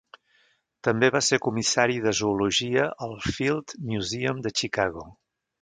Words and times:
També 0.87 1.09
va 1.15 1.21
ser 1.27 1.39
comissari 1.47 1.99
de 2.07 2.15
zoologia 2.21 2.89
al 3.09 3.15
Field 3.29 3.79
Museum 3.93 4.45
de 4.49 4.57
Chicago. 4.63 5.07